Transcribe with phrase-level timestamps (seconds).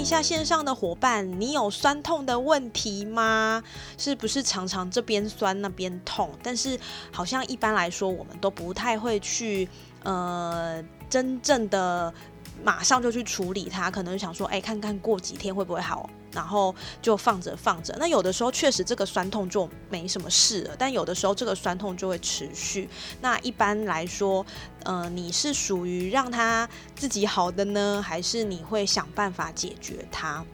[0.00, 3.62] 一下线上的伙伴，你有酸痛的问题吗？
[3.98, 6.30] 是不是常常这边酸那边痛？
[6.42, 6.80] 但是
[7.12, 9.68] 好像一般来说，我们都不太会去
[10.02, 12.12] 呃真正的
[12.62, 16.08] 马上就去处理它，可能想说，哎，看看过几天会不会好。
[16.32, 22.88] 然后就放着放着，那有的时候确实这个酸痛就没什么事了，但有的时候这个酸痛就会持续。
[23.20, 24.46] 那一般来说，
[24.84, 30.44] 呃，你是属于让它自己好的呢，还是你会想办法解决它？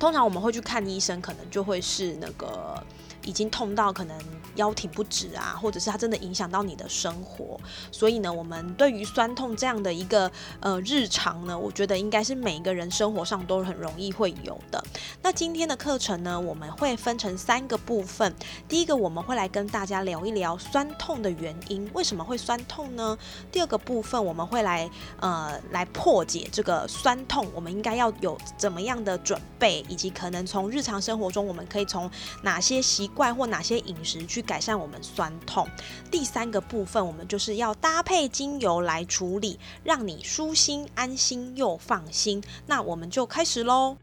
[0.00, 2.84] 通常我们会去看医生，可能就会是那个。
[3.24, 4.18] 已经痛到可能
[4.56, 7.58] 腰挺不直啊，或者是它真的影响到你的生活，
[7.90, 14.82] 所以呢，我们对于酸痛这样的一个呃日常呢，我觉得应该是每一个人生活上都很容易会有的。
[15.22, 18.34] 那今天的课程呢，我们会分成三个部分。
[18.68, 23.16] 第一个，我们会来跟大家聊一聊酸痛的原因，为什么会酸痛呢？
[23.50, 32.10] 第二个部分，我们会来呃来破解这个酸痛，我们应该要有怎么样的准备，以及可能从日常生活中我们可以从
[32.42, 35.68] 哪些习怪或哪些饮食去改善我们酸痛？
[36.10, 42.42] 第三个部分，我们就是要搭配精油来处理，让你舒心、安心又放心。
[42.66, 43.96] 那我们就开始喽。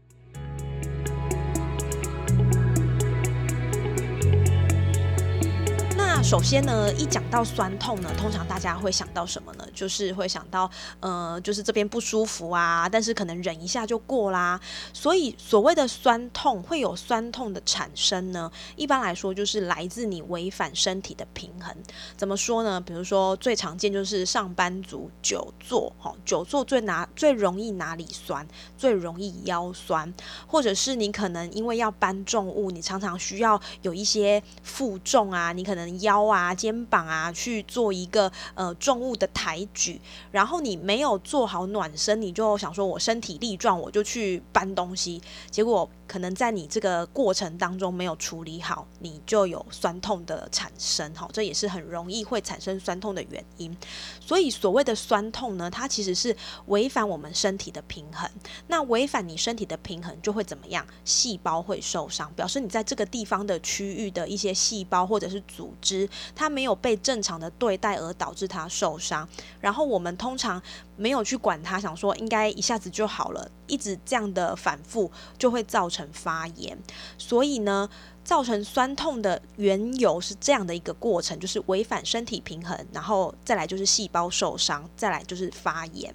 [6.22, 9.66] 首先呢，一讲到酸痛呢，通常大家会想到什么呢？
[9.74, 14.60] 就是会想到，呃，就是这边不舒服啊，但是可能忍一下就过啦。
[14.92, 21.74] 所以所谓的酸痛会有酸痛的产生呢，一般来说就是来自你违反身体的平衡。
[22.16, 22.80] 怎么说呢？
[22.80, 28.46] 比如说最常见就是上班族久坐，哈，久坐最拿最容易哪里酸？
[28.78, 30.12] 最容易腰酸，
[30.46, 36.09] 或者是你可能因为要搬重物，你常常需要有一些负重啊，你可能腰。
[36.10, 40.00] 腰啊，肩膀啊，去做一个呃重物的抬举，
[40.32, 45.88] 然后你没有做好暖身，你就想说我身体力壮，我就去搬东西，结果。
[46.10, 53.76] 可能在你这个过程当中没有处理好，你就有酸痛的产生，哈，这也是很容易会产生酸痛的原因。
[54.18, 58.28] 所以所谓的酸痛呢，它其实是违反我们身体的平衡。
[58.66, 60.84] 那违反你身体的平衡，就会怎么样？
[61.04, 65.99] 细胞会受伤，表示你在这个地方的区域的一些细胞或者是组织，
[66.36, 69.26] 他没有被正常的对待，而导致他受伤。
[69.60, 70.62] 然后我们通常
[70.96, 76.06] 没有去管他，想说应该一下子就好了，一直这样的反复，就会造成。
[76.12, 76.76] 发炎，
[77.16, 77.88] 所以呢，
[78.24, 86.14] 造成酸痛的缘由是这样的一个过程，就是违反身体平衡，然后再来就是细胞受伤，再来就是发炎。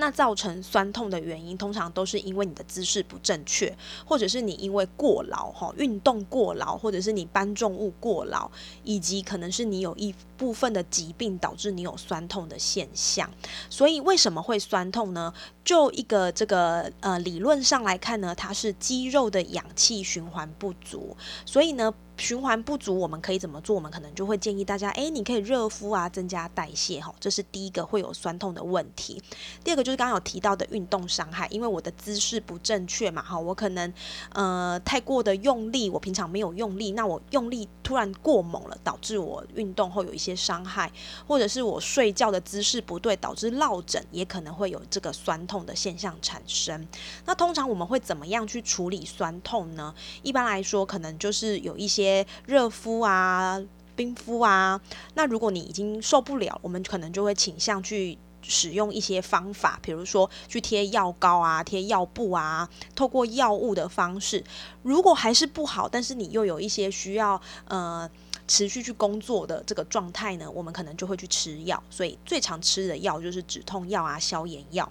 [0.00, 3.76] 那造成酸痛的原因，通常都是因为你的姿势不正确，
[4.06, 8.48] 或者是你因为过劳哈，运动过劳，或者是你搬重物过劳，
[8.84, 13.28] 以及可能是你有一部分的疾病导致你有酸痛的现象。
[13.68, 15.34] 所以为什么会酸痛呢？
[15.64, 21.92] 就一个这个呃理论上来看呢，它是肌肉的氧气循环不足，所以呢。
[22.18, 23.76] 循环不足，我们可以怎么做？
[23.76, 29.22] 我们可能就会建议大家，哎，你可以热敷啊，增加代谢哈，这是第一个会有酸痛的问题。
[29.62, 33.92] 第二个就是刚刚有提到的运动伤害，因为我的姿势不正确嘛，哈，我可能
[34.32, 40.90] 呃太过的用力，我平常没有用力，那我用力突然过猛了，导致我运动后有一些伤害，
[41.24, 46.84] 或者是我睡觉的姿势不对，导致落枕，也可能会有这个酸痛的现象产生。
[47.26, 49.94] 那通常我们会怎么样去处理酸痛呢？
[50.22, 52.07] 一般来说，可能就是有一些。
[52.46, 53.60] 热敷啊，
[53.96, 54.80] 冰敷啊，
[55.14, 64.42] 那如果你已经受不了，我们可能就会倾向去使用一些方法，比如说去贴药膏啊，贴药布啊，透过药物的方式。
[64.82, 68.08] 如果还是不好，但是你又有一些需要呃
[68.46, 71.82] 持续去工作的这个状态呢，我们可能就会去吃药。
[71.90, 74.90] 所以最常吃的药就是止痛药啊，消炎药。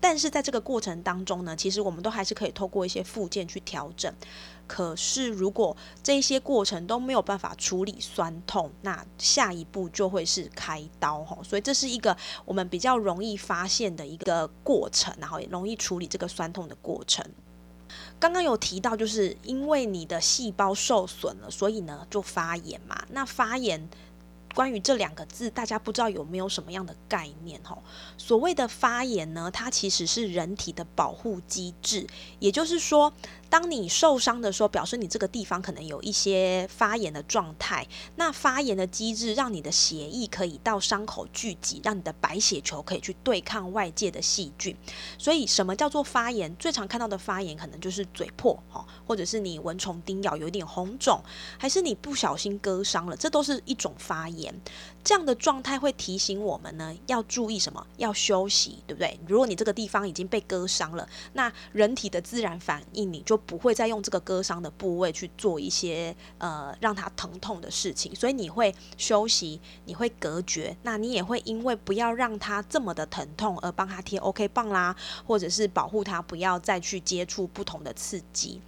[0.00, 4.12] 但是在这个过程当中呢，其实我们都还是可以透过一些附件去调整。
[4.66, 11.38] 可是，如果这些过程都没有办法处理酸痛，那下一步就会是开刀哈。
[11.42, 17.24] 所以这是一个我们比较容易发现的一个过程，然后也容易处理这个酸痛的过程。
[18.18, 23.04] 刚刚有提到，就是因为你的细胞受损了，所以呢就发炎嘛。
[23.10, 23.88] 那发炎。
[24.56, 27.60] 关于这两个字，大家不知道有没有什么样的概念？
[27.62, 27.76] 哈，
[28.16, 32.06] 所谓的发炎呢，它其实是人体的保护机制，
[32.38, 33.12] 也就是说。
[33.48, 37.86] 当你受伤的时候，表示你这个地方可能有一些发炎的状态。
[38.16, 44.76] 那发炎的机制让你的血液可以到伤口聚集，让你的白血球可以去对抗外界的细菌。
[45.16, 46.54] 所以，什么叫做发炎？
[46.56, 51.22] 最常看到的发炎可能就是嘴破，哈，或者是你蚊虫叮咬有一点红肿，
[51.56, 54.45] 还是你不小心割伤了，这都是一种发炎。
[55.04, 57.86] 这样的状态会提醒我们呢，要注意什么？
[57.96, 59.18] 要休息，对不对？
[59.28, 78.60] 如果你这个地方已经被割伤了，那人体的自然反应，你就不会再用这个割伤的部位去做一些呃让它疼痛的事情，所以你会休息，你会隔绝，那你也会因为不要让它这么的疼痛而帮它贴 OK 棒啦，或者是保护它不要再去接触不同的刺激。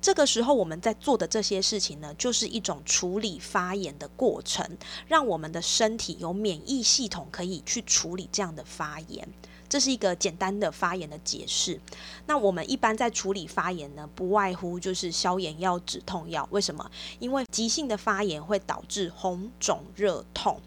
[0.00, 4.66] 这个时候我们在做的这些事情呢，就是一种处理发炎的过程，
[5.06, 9.28] 让让我们的身体有免疫系统可以去处理这样的发炎。
[9.68, 11.78] 这是一个简单的发炎的解释。
[12.26, 16.48] 那我们一般在处理发炎呢，不外乎就是消炎药、止痛药。
[16.50, 16.90] 为什么？
[17.18, 20.58] 因为急性的发炎会导致红肿热痛。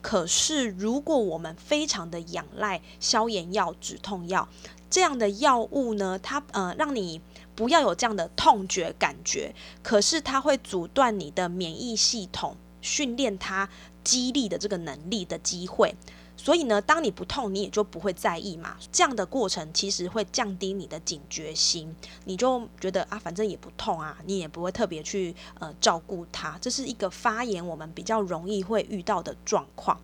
[0.00, 4.48] 可是如果我们非常的仰赖消炎药、止痛药
[4.88, 7.20] 这样的药物呢，它呃让你。
[7.56, 9.52] 不要有这样的痛觉感觉，
[9.82, 13.68] 可是它会阻断你的免疫系统训练它
[14.04, 15.94] 激励的这个能力的机会。
[16.36, 18.76] 所以呢，当你不痛，你也就不会在意嘛。
[18.92, 21.92] 这样的过程其实会降低你的警觉心，
[22.26, 26.56] 你就觉得啊，反正也不痛啊，你也不会特别去呃照顾它。
[26.60, 30.00] 这是一个发炎我们比较容易会遇到的状况。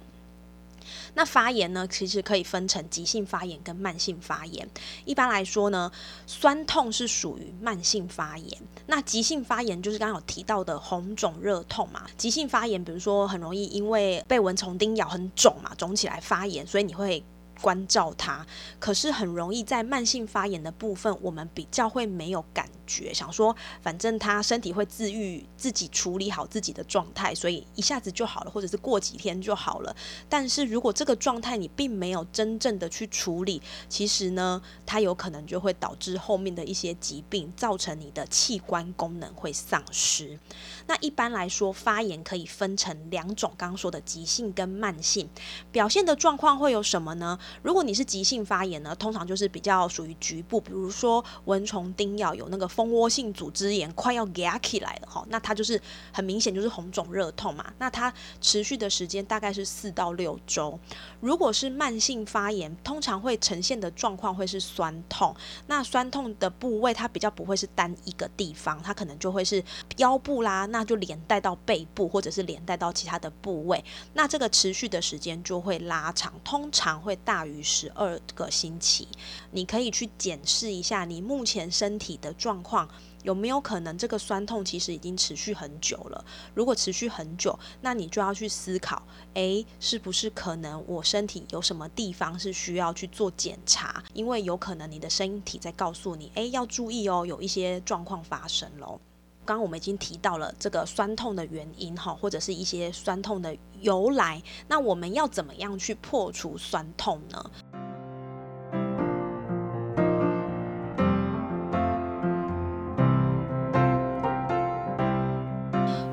[1.15, 4.69] 那发炎呢，其实可以分成急性发炎跟慢性发炎。
[5.05, 5.91] 一般来说呢，
[6.27, 8.59] 酸痛是属于慢性发炎。
[8.87, 12.07] 那急性发炎就是刚刚有提到的红肿热痛嘛。
[12.17, 17.25] 急性发炎，比如说很容易因为被蚊虫叮咬很肿嘛，肿起来发炎，所以你会。
[17.65, 18.45] 关照它，
[18.79, 29.97] 可是很容易在慢性发炎的部分，我们比较会没有感觉，想说反正他身体会自愈，自己处理好自己的状态，所以一下子就好了，或者是过几天就好了。
[30.29, 40.39] 但是如果这个状态你并没有真正的去处理，其实呢，它有可能就会导致后面的一些疾病，造成你的器官功能会丧失。
[40.87, 45.31] 那一般来说，发炎可以分成两种，刚刚说的急性跟慢性，
[45.73, 47.39] 表现的状况会有什么呢？
[47.63, 55.81] 如果你是急性发炎呢，通常就是比较属于局部，比如说蚊虫叮咬有那个蜂窝性组织炎，快要压起来了哈，那它就是
[56.13, 57.73] 很明显就是红肿热痛嘛。
[57.79, 60.79] 那它持续的时间大概是四到六周。
[61.21, 65.35] 如果是慢性发炎，通常会呈现的状况会是酸痛。
[65.67, 69.63] 那酸痛的部位它比较不会是单一个地方，它可能就会是
[69.97, 73.85] 腰部啦，那就连带到背部或者是连带到其他的部位。
[74.15, 77.34] 那这个持续的时间就会拉长，通常会大。
[77.35, 79.09] 大于十二个星期，
[79.51, 82.89] 你可以去检视一下你目前身体的状况，
[83.25, 86.25] 有没有可能这个酸痛其实已经持续很久了？
[86.55, 89.03] 如果持续很久，那你就要去思考，
[89.33, 94.05] 诶，是不是可能我身体有什么地方是需要去做检查？
[94.13, 99.01] 因为有可能你的身体在告诉你，诶，要注意哦，有一些状况发生喽。
[99.47, 104.43] 刚刚我们已经提到了这个酸痛的原因哈，或者是一些酸痛的由来。
[104.69, 107.51] 那我们要怎么样去破除酸痛呢？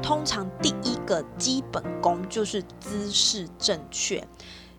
[0.03, 4.27] 通常第一个基本功就是姿势正确。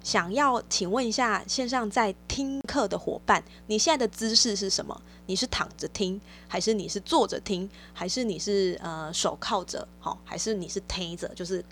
[0.03, 5.01] 想要请问一下线上在听课的伙伴，你现在的姿势是什么？
[5.27, 11.65] 你是躺着听，还是你是坐着听，还是你是呃手靠着，好，还是你是推着，就是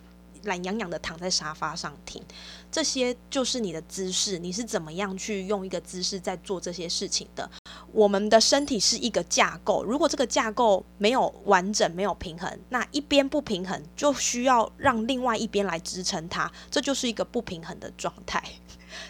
[0.45, 2.23] 懒洋洋的躺在沙发上听？
[2.71, 7.51] 这些就是你的姿势，你是怎么样去用一个姿势在做这些事情的？
[7.93, 18.43] 我们的身体是一个架构，如果这个架构没有完整、没有平衡，那一边不平衡，就需要让另外一边来支撑它，这就是一个不平衡的状态。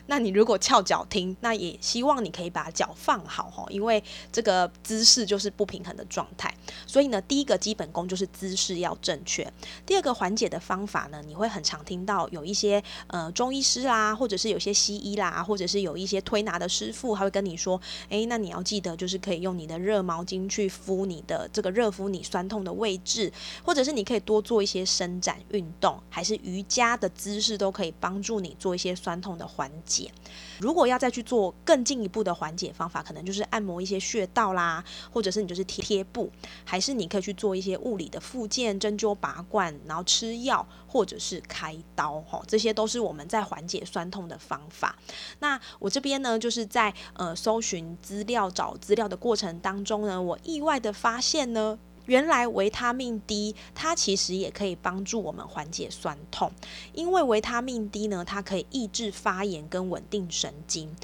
[0.07, 6.53] 那你如果翘脚听，那也希望你可以把脚放好哈，因为这个姿势就是不平衡的状态。
[6.87, 9.51] 所以呢，第一个基本功就是姿势要正确。
[9.87, 23.33] 第二个缓解的方法呢，你会很常听到有一些呃中医师啦，或者是有些西医啦，或者是有一些推拿的师傅，他会跟你说，诶，那你要记得就是可以用你的热毛巾去敷你的这个热敷你酸痛的位置，
[23.65, 29.70] 或者是你可以多做一些伸展运动，还是瑜伽的姿势都可以帮助你做一些酸痛的缓。
[29.71, 30.11] 缓解。
[30.59, 36.31] 如果要再去做更进一步的缓解方法，可能就是按摩一些穴道啦，或者是你就是贴贴布，
[36.65, 44.99] 还是你可以去做一些物理的复健、针灸拔罐，然后吃药或者是开刀，哈，这些都是我们在缓解酸痛的方法。
[45.39, 51.79] 那我这边呢，就是在呃搜寻资料、找资料的过程当中呢，我意外的发现呢。
[52.11, 56.51] 原来维他命 D 它其实也可以帮助我们缓解酸痛，
[56.93, 60.97] 因为维他命 D 呢，它可以抑制发炎跟稳定神经。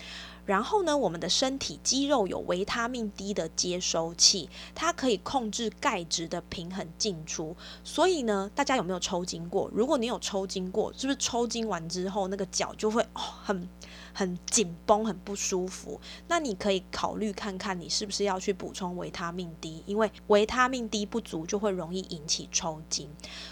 [0.46, 7.54] 然后呢，我们的身体肌肉有维他命 D 的接收器，它可以控制钙质的平衡进出。
[7.84, 9.70] 所以呢，大家有没有抽筋过？
[9.72, 13.68] 如果你有抽筋过，是不是抽筋完之后那个脚就会哦很？
[14.16, 16.00] 很紧绷，很不舒服。
[16.26, 23.10] 那你可以考虑看看，你是不是要去补充维他命 D，因为维他命 D 不足就会容易引起抽筋。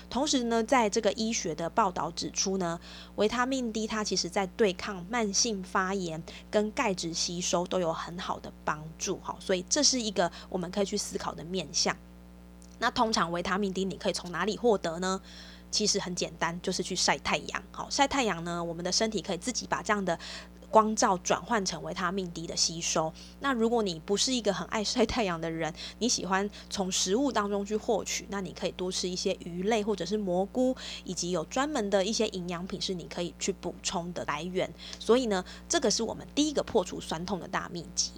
[0.09, 2.81] 同时呢，在这个医学的报道指出呢，
[3.17, 9.21] 维他命 D 它其实在对抗慢性发炎跟钙质吸收都有很好的帮助。
[9.23, 11.95] 好，所以这是一个我们可以去思考的面向。
[12.79, 15.21] 那通常维他命 D 你可以从哪里获得呢？
[15.71, 17.61] 其实很简单，就是去晒太阳。
[17.73, 20.17] 好，晒太阳呢，我们的身体可以自己把这样的。
[20.75, 23.13] 光照转换成维他命 D 的吸收。
[23.39, 34.69] 那如果你不是一个很爱晒太阳的人， 你喜欢从食物当中去获取，那你可以多吃一些鱼类或者是蘑菇，以及有专门的一些营养品是你可以去补充的来源。
[34.99, 38.11] 所以呢，这个是我们第一个破除酸痛的大秘籍。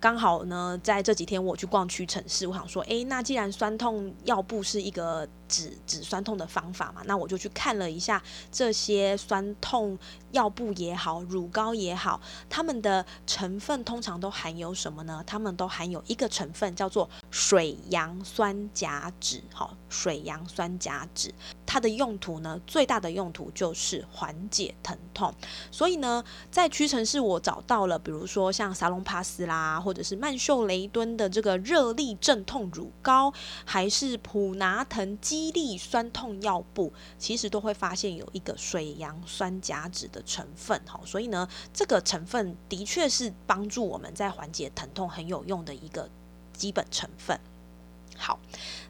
[0.00, 5.28] 刚好呢，在这几天我去逛屈臣氏，我想说，诶，那既然酸痛药布是一个。
[5.54, 8.20] 止止酸痛的方法嘛，那我就去看了一下
[8.50, 9.96] 这些酸痛
[10.32, 12.20] 药布也好，乳膏也好，
[12.50, 15.22] 它们的成分通常都含有什么呢？
[15.24, 19.44] 它们都含有一个成分叫做水杨酸甲酯。
[19.52, 21.30] 好，水杨酸甲酯，
[21.64, 25.32] 它的用途呢，最大的用途就是缓解疼痛。
[25.70, 33.32] 所以呢，在屈臣氏我找到了，比如说像沙龙帕斯啦，或者是曼秀雷敦的这个热力镇痛乳膏，
[33.64, 35.04] 还是普拿疼。
[35.44, 46.08] 激励酸痛药布其实都会发现有一个水杨酸甲酯的成分，哈，所以呢，这个成分的确是帮助我们在缓解疼痛很有用的一个
[46.54, 47.38] 基本成分。
[48.16, 48.38] 好，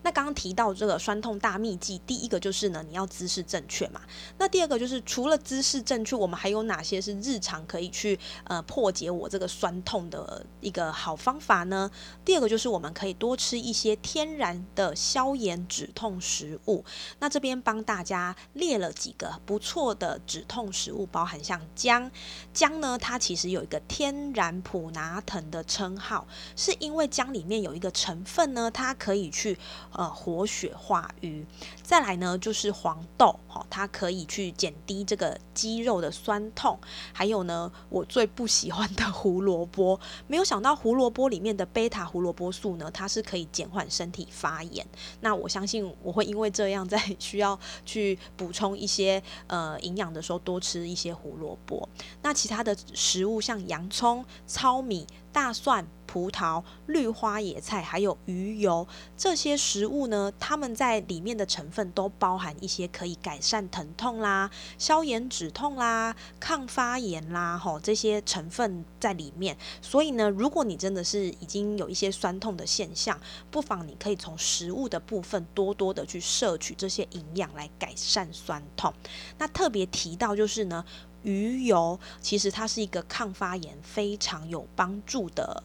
[0.02, 4.00] 那刚刚提到这个酸痛大秘籍，第一个就是呢，你要姿势正确嘛。
[4.38, 11.90] 那第二个就是除了姿势正确，我们还有哪些是日常可以去呃破解我这个酸痛的一个好方法呢？
[12.24, 16.84] 第二个就是我们可以多吃一些天然的消炎止痛食物。
[17.18, 22.10] 那这边帮大家列了几个不错的止痛食物，包含像姜。
[22.52, 26.26] 姜呢，它其实有一个天然普拿藤的称号，
[26.56, 29.56] 是因为姜里面有一个成分呢，它可可以去
[29.92, 31.46] 呃活血化瘀，
[31.84, 36.76] 再来呢就是黄豆，哈，它可以去减低这个肌肉的酸痛。
[37.12, 44.84] 还有呢，我最不喜欢的胡萝卜， 没有想到胡萝卜里面的贝塔胡萝卜素呢，它是可以减缓身体发炎。
[45.20, 47.56] 那我相信我会因为这样，在需要
[47.86, 51.88] 去补充一些呃营养的时候，多吃一些胡萝卜。
[52.22, 55.06] 那其他的食物像洋葱、糙米。
[55.34, 58.86] 大蒜、葡萄、绿花野菜，还有鱼油
[59.16, 64.48] 这些食物呢，它们在里面的成分都包含一些可以改善疼痛啦、
[64.78, 69.58] 消炎止痛啦、抗发炎啦，吼这些成分在里面。
[69.82, 73.18] 所以呢，如果你真的是已经有一些酸痛的现象，
[73.50, 78.94] 不妨你可以从食物的部分多多的去摄取这些营养来改善酸痛。
[79.38, 80.84] 那特别提到就是呢。
[81.24, 85.64] 鱼油其实它是一个抗发炎非常有帮助的。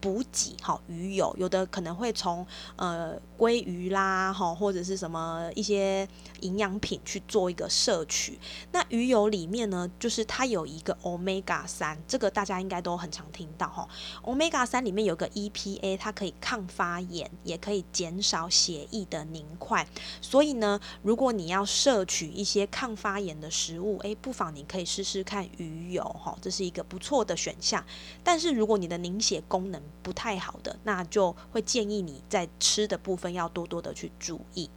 [0.00, 6.08] 补给哈鱼油有的可能会从呃鲑鱼啦哈或者是什么一些
[6.40, 8.38] 营养品去做一个摄取。
[8.72, 13.88] 那鱼油里面呢，就是它有一个 omega 三，这个大家应该都很常听到哈。
[14.22, 19.86] omega 三里面有个 EPA，它可以抗发炎，也可以减少血液的凝块。
[20.20, 27.84] 所以呢，如果你要摄取一些抗发炎的食物，诶，不妨你可以试试看鱼油哈，这是一个不错的选项。
[28.22, 34.70] 但是如果你的凝血功能不太好的，那就会建议你在吃的部分要多多的去注意。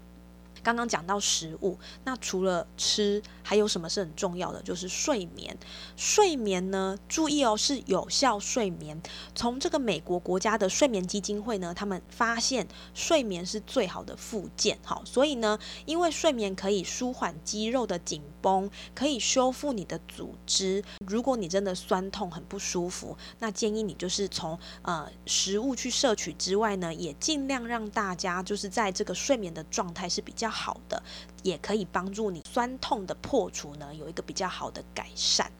[0.63, 4.61] 刚刚讲到食物，那除了吃，还有什么是很重要的？
[4.63, 5.55] 就是睡眠。
[5.97, 8.99] 睡眠呢，注意哦，是有效睡眠。
[9.35, 14.79] 从这个美国国家的睡眠基金会呢，他们发现睡眠是最好的附件。
[14.85, 20.81] 好，所以呢，因为睡眠可以舒缓肌肉的紧绷，可以修复你的组织。
[21.05, 30.52] 如果你真的酸痛很不舒服，那建议你就是从呃食物去摄取之外呢，也尽量让大家就是在这个睡眠的状态是比较。
[30.53, 31.01] 好的，
[31.41, 35.51] 也可以帮助你酸痛的破除呢，有一个比较好的改善。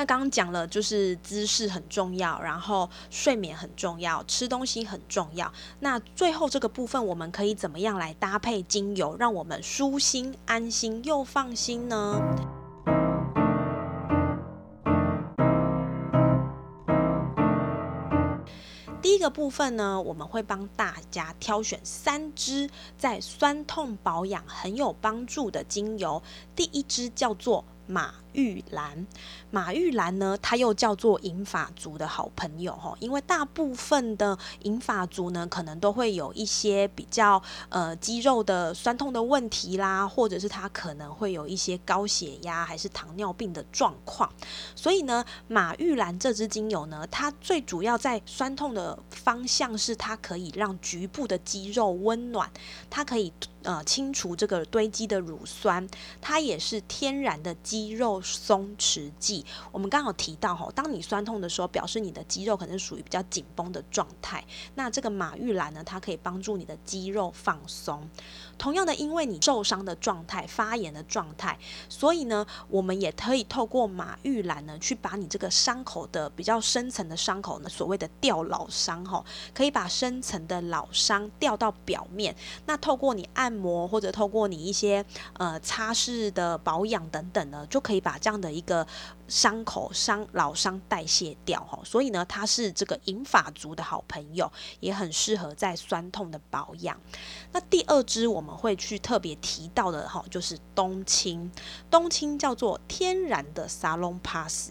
[0.00, 5.52] 那刚刚讲了，就是姿势很重要，然后睡眠很重要，吃东西很重要。
[5.80, 12.20] 那最后这个部分，我们可以怎么样来搭配精油，让我们舒心、安心又放心呢？
[19.18, 26.22] 这个部分呢，我们会帮大家挑选三支在酸痛保养很有帮助的精油。
[26.54, 27.64] 第一支叫做。
[27.90, 29.06] 马玉兰，
[29.50, 44.30] 马玉兰呢，它又叫做银发族的好朋友哈，因为大部分的银发族呢，可能都会有一些比较呃肌肉的酸痛的问题啦，或者是他可能会有一些高血压还是糖尿病的状况，
[44.74, 52.50] 所以呢，马玉兰这支精油呢，它最主要在酸痛的方向是它可以让局部的肌肉温暖，
[52.90, 53.32] 它可以。
[53.64, 55.86] 呃，清除这个堆积的乳酸，
[56.22, 59.44] 它也是天然的肌肉松弛剂。
[59.72, 64.44] 我们刚好提到哈，当你酸痛的时候，表示你的肌肉可能属于比较紧绷的状态。
[64.76, 68.08] 那这个马玉兰呢，它可以帮助你的肌肉放松。
[68.56, 71.58] 同样的，因为你受伤的状态、发炎的状态，
[71.88, 82.36] 所以呢，我们也可以透过马玉兰呢，去把你这个伤口的比较深层的伤口呢，所谓的掉老伤哈，可以把深层的老伤掉到表面。
[82.66, 83.48] 那透过你按。
[83.48, 85.02] 按摩或者透过你一些
[85.38, 88.86] 呃擦拭的保养等等呢，就可以把把这样的一个
[89.28, 91.78] 伤口伤老伤代谢掉哈。
[91.84, 94.50] 所以呢，它是这个银发族的好朋友，
[94.80, 96.98] 也很适合在酸痛的保养。
[97.52, 101.52] 那第二支我们会去特别提到的哈，就是冬青。
[101.90, 104.70] 冬青叫做天然的沙龙 pass，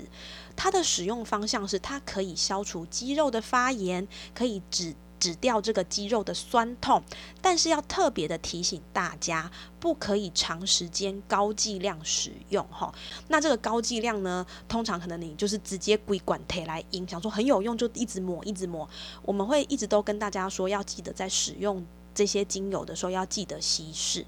[0.55, 4.95] 它的使用方向是它可以消除肌肉的发炎，可以止。
[5.19, 7.01] 止掉这个肌肉的酸痛，
[7.41, 12.93] 但是要特别的提醒大家，不可以长时间高剂量使用哈。
[13.27, 18.87] 那这个高剂量呢，通常可能你就是直接归管贴来影想说很有用就一直抹一直抹。
[19.23, 24.25] 我们会一直都跟大家说，要记得在使用这些精油的时候要记得稀释。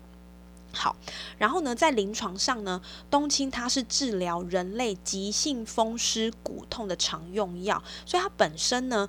[0.71, 0.95] 好，
[1.37, 9.07] 然后呢，在临床上呢，冬青它是治疗人类急性风湿骨痛的常用药，所以它本身呢。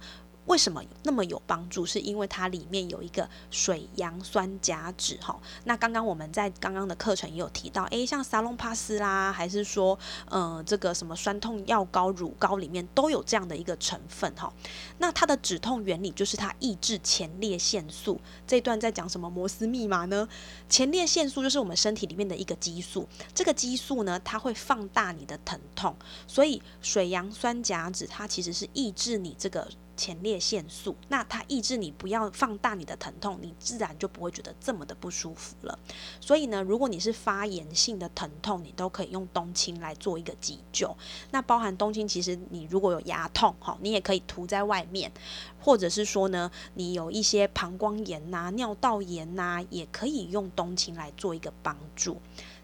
[0.50, 1.86] 为什么那么有帮助？
[1.86, 5.38] 是因为它里面有一个水杨酸甲酯哈。
[5.62, 9.96] 那刚刚我们在刚刚的课程也有提到，诶，像沙龙帕斯啦，还是说，
[10.28, 14.52] 呃，这个什么酸痛药膏、乳膏里面都有这样的一个成分哈。
[14.98, 18.20] 那它的止痛原理就是它抑制前列腺素。
[18.44, 20.28] 这段在讲什么摩斯密码呢？
[20.68, 25.94] 前列腺素就是我们身体里面的一个激素，这个激素呢，它会放大你的疼痛，
[26.26, 29.68] 所以水杨酸甲酯它其实是抑制你这个。
[30.00, 35.78] 前列腺素，那它抑制你不要放大你的疼痛，你自然就不会觉得这么的不舒服了。
[36.22, 40.96] 所以呢，如果你是发炎性的疼痛，你都可以用冬青来做一个急救。
[41.32, 45.12] 那包含冬青，其实你如果有牙痛，哈，你也可以涂在外面，
[45.60, 52.18] 或者是说呢，你有一些膀胱炎呐、尿道炎呐，也可以用冬青来做一个帮助。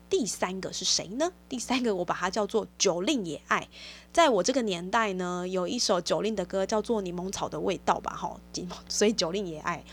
[0.08, 1.32] 第三个是谁呢？
[1.48, 3.68] 第三个我把它叫做酒令也爱。
[4.12, 8.40] 在我这个年代呢，有一首酒令的歌叫做《柠檬草的味道》吧，哈，
[8.88, 9.84] 所以酒令也爱。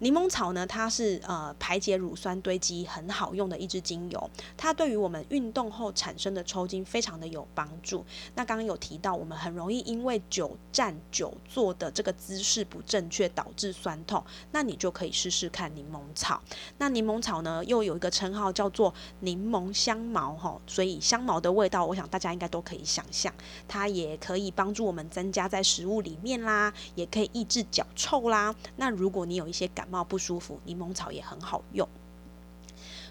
[0.00, 8.04] 柠檬草呢，它是呃排解乳酸堆积很好用的一支精油，它对于我们运动后产生的抽筋非常的有帮助。
[8.36, 16.40] 那刚刚有提到，我们很容易因为久站久坐的这个姿势不正确导致酸痛，那你就可以试试看柠檬草。
[16.78, 23.32] 那柠檬草呢，又有一个称号叫做柠檬香茅哈，所以香茅的味道，我想大家应该都可以想象，
[23.66, 28.54] 它也可以帮助我们增加在食物里面啦，也可以抑制脚臭啦。
[28.76, 31.88] 那如果你有一些感感冒不舒服，柠檬草也很好用。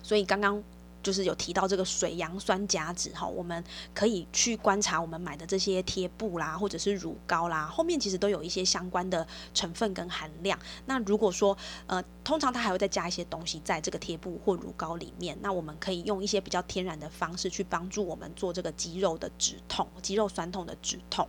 [0.03, 0.61] 所以刚刚
[1.01, 3.63] 就是有提到这个水杨酸甲酯哈，我们
[3.95, 10.57] 可以去观察我们买的这些贴布啦，或者是乳膏啦，后面其实都有一些相关的成分跟含量。
[10.85, 21.27] 那如果说呃，通常它还会再加一些东西在这个贴布或乳膏里面，那我们可以用一些比较天然的方式去帮助我们做这个肌肉的止痛、肌肉酸痛的止痛。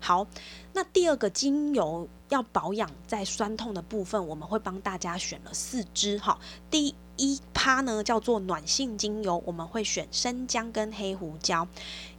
[0.00, 0.26] 好，
[0.72, 6.38] 那第二个精油要保养在酸痛的部分，我们会帮大家选了四支哈。
[6.70, 11.66] 第一趴呢叫做暖性精油，我们会选生姜跟黑胡椒，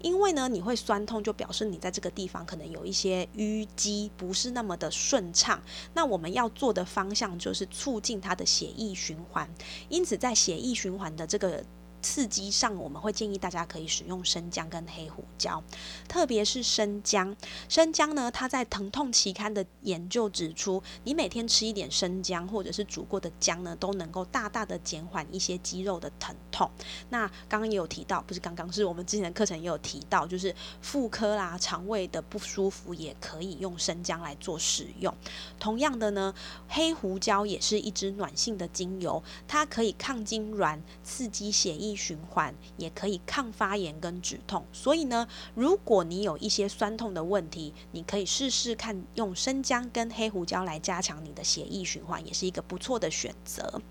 [0.01, 5.61] 因为呢你会酸痛，就表示你在这个地方可能有一些淤积，不是那么的顺畅。
[5.93, 9.49] 那我们要做的方向就是促进它的血液循环，
[9.87, 11.63] 因此在血液循环的这个。
[12.01, 15.62] 刺激上，我们会建议大家可以使用生姜跟黑胡椒，
[16.07, 17.35] 特别是生姜。
[17.67, 26.69] 生姜呢，它在疼痛期刊的研究指出，你每天吃一点生姜或者是煮过的姜呢，都能够大大的减缓一些肌肉的疼痛。
[27.09, 35.13] 那刚刚也有提到，不是刚刚，是我们之前的课程也有提到，就是妇科啦、肠胃的不舒服也可以用生姜来做使用。
[35.59, 36.33] 同样的呢，
[36.67, 41.88] 黑胡椒也是一支暖性的精油，它可以抗痉挛、刺激血液。
[41.95, 53.82] 循环也可以抗发炎跟止痛，所以呢，如果你有一些酸痛的问题，你可以试试看用生姜跟黑胡椒来加强你的血液循环，也是一个不错的选择。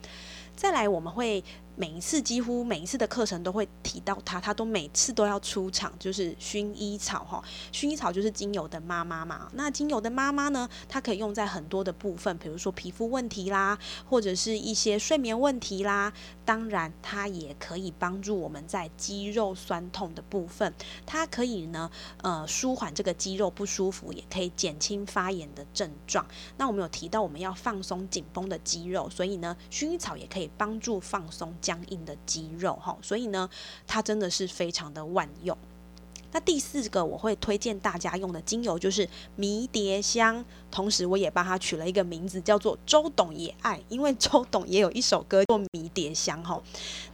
[0.57, 1.45] 再来，我们会。
[1.79, 7.41] 每一次几乎每一次的课程都会提到它，它都每次都要出场，就是薰衣草哈。
[7.73, 9.49] 薰衣草就是精油的妈妈嘛。
[9.55, 16.13] 那精油的妈妈呢，它可以用在很多的部分，比如说皮肤问题啦，或者是一些睡眠问题啦。
[16.45, 20.75] 当然，它也可以帮助我们在肌肉酸痛的部分，
[21.07, 21.89] 它可以呢，
[22.23, 26.27] 呃，舒缓这个肌肉不舒服，也可以减轻发炎的症状。
[26.57, 31.55] 那我们有提到我们要放松紧绷的肌肉，所以呢，薰衣草也可以帮助放松。
[31.69, 33.47] 相应的肌肉，哈，所以呢，
[33.87, 35.55] 它真的是非常的万用。
[36.33, 46.63] 那第四个我会推荐大家用的精油就是迷迭香，同时我也帮它取了一个名字，叫做周董也爱，因为周董也有一首歌叫迷迭香哈。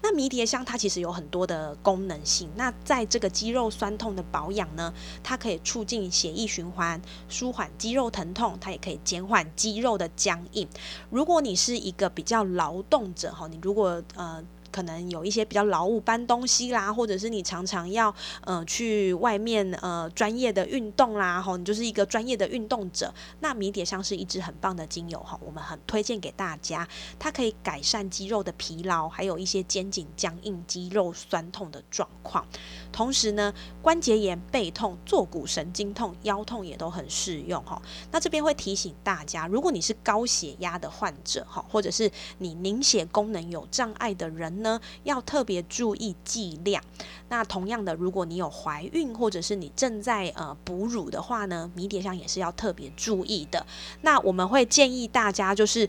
[0.02, 10.68] 那迷迭香它其实有很多的功能性，那在这个肌肉酸痛的保养呢，它可以促进血液循环，舒缓肌肉疼痛，它也可以减缓肌肉的僵硬。
[11.10, 14.44] 如果你是一个比较劳动者哈，你如果呃。
[14.74, 26.88] 可能有一些比较劳务搬东西啦，或者是你常常要呃去外面呃专业的运动啦，吼，你就是一个专业的运动者，那迷迭香是一支很棒的精油哈，我们很推荐给大家，
[27.20, 32.44] 它可以改善肌肉的疲劳，还有一些肩颈僵硬、肌肉酸痛的状况。
[32.90, 37.80] 同时呢，关节炎、背痛、坐骨神经痛、腰痛也都很适用哈。
[38.10, 46.82] 那这边会提醒大家，如果你是高血压的患者哈，或者是你凝血功能有障碍的人呢，要特别注意剂量。
[47.28, 53.64] 那同样的，如果你有怀孕或者是你正在呃哺乳的话呢，迷迭香也是要特别注意的。
[54.00, 55.88] 那我们会建议大家，就是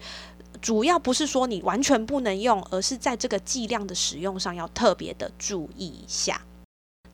[0.62, 6.42] 主要不是说你完全不能用，而是在这个剂量的使用上要特别的注意一下。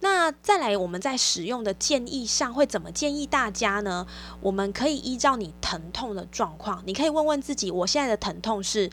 [0.03, 4.07] 那再来，我们在使用的建议上会怎么建议大家呢？
[4.41, 8.89] 我们可以依照你疼痛的状况，你可以问问自己：我现在的疼痛是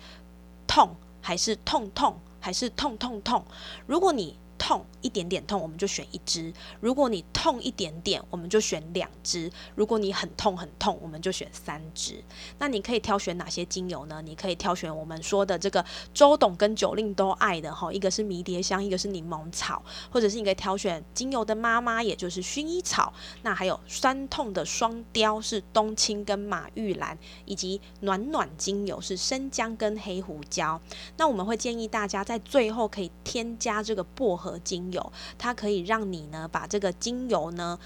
[0.66, 3.44] 痛还是痛痛还是痛痛痛？
[3.86, 12.22] 如果你痛一点点痛，我们就选一支；如果你痛一点点，我们就选两支；如果你很痛很痛，我们就选三支。
[12.58, 14.20] 那你可以挑选哪些精油呢？
[14.20, 23.12] 你可以挑选我们说的这个周董跟九令都爱的哈，一个是迷迭香，一个是柠檬草，或者是你可以挑选精油的妈妈，也就是薰衣草。
[23.42, 30.80] 那还有酸痛的双雕是冬青跟马玉兰，以及暖暖精油是生姜跟黑胡椒。
[31.16, 34.47] 那我们会建议大家在最后可以添加这个薄荷。
[34.48, 37.78] 和精油，它可以让你呢把这个精油呢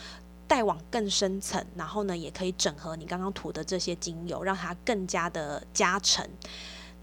[0.47, 6.29] 带往更深层，然后呢也可以整合你刚刚涂的这些精油，让它更加的加成。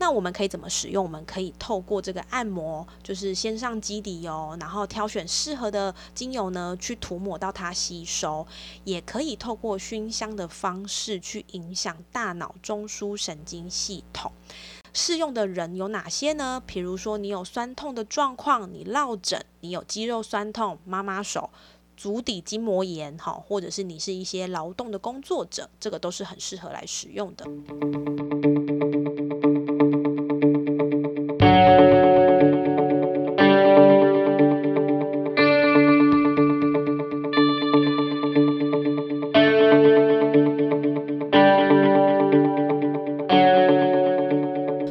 [0.01, 1.03] 那我们可以怎么使用？
[1.03, 8.47] 我们可以透过这个按摩，就是先上基底油，然后挑选适合的精油呢去涂抹到它吸收，
[8.85, 14.31] 也可以透过熏香的方式去影响大脑中枢神经系统。
[14.93, 16.61] 适用的人有哪些呢？
[16.65, 21.49] 比如说，你有酸痛的状况，你落枕，你有肌肉酸痛，妈妈手，
[21.95, 27.45] 足底筋膜炎，哈，或者是你是一些劳动的工作者，这个都是很适合来使用的。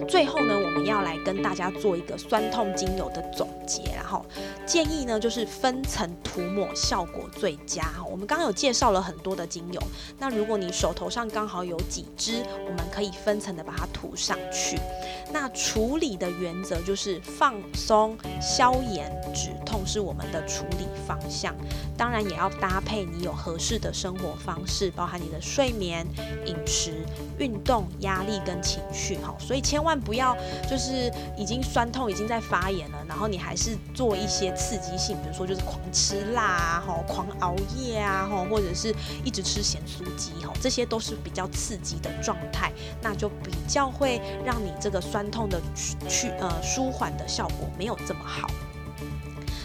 [0.09, 4.25] 最后呢，我们要来跟大家做一个酸痛精油的总结，然后
[4.67, 7.93] 建议呢就是分层涂抹效果最佳。
[8.11, 9.81] 我们刚刚有介绍了很多的精油，
[10.19, 14.79] 那如果你手头上刚好有几支，我们可以分层的把它涂上去。
[15.31, 21.55] 那处理的原则就是放松、消炎、止痛是我们的处理方向。
[21.99, 26.07] 当然也要搭配你有合适的生活方式，包含你的睡眠、
[26.47, 27.05] 饮食、
[27.39, 29.17] 运动、压力跟情绪。
[29.19, 30.37] 哈，所以千万不要
[30.69, 31.63] 就是已经。
[31.69, 42.73] 酸痛已经在发炎了，然后你还是做一些刺激性，比如说就是狂吃辣啊，吼，狂熬夜啊，吼，或者是一直吃咸酥鸡，吼，这些都是比较刺激的状态，
[43.03, 45.61] 那就比较会让你这个酸痛的
[46.09, 48.49] 去呃舒缓的效果没有这么好。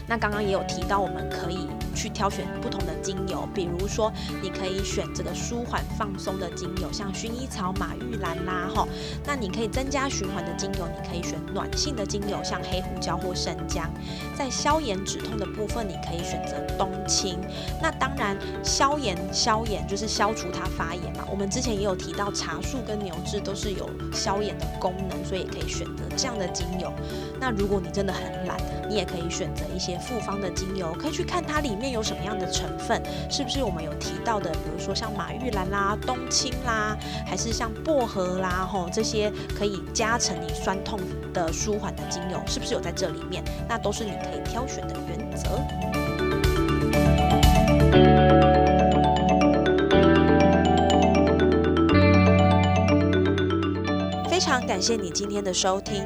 [0.08, 4.12] 那刚刚也有提到，我们可以去挑选不同的精油，比如说
[4.42, 8.88] 你可以选这个舒缓放松的精油，像薰衣草、马玉兰啦，哈。
[9.26, 13.90] 那你可以增加循环的精油，你可以选暖性的精油，像黑胡椒或生姜。
[14.36, 17.40] 在消炎止痛的部分，你可以选择冬青。
[17.82, 21.24] 那当然，消炎消炎就是消除它发炎嘛。
[21.30, 26.92] 我们之前也有提到，茶树跟牛至都是有消炎的功能，所以也可以选择这样的精油。
[27.40, 28.58] 那如果你真的很懒，
[28.94, 41.00] 你也可以选择一些复方的精油，可以去看它里面有什么样的成分，是不是我们有提到的，比如说像马玉兰啦、冬青啦，还是像薄荷啦，吼这些可以加成你酸痛
[41.34, 43.44] 的舒缓的精油，是不是有在这里面？
[43.68, 45.50] 那都是你可以挑选的原则。
[54.30, 56.06] 非常感谢你今天的收听。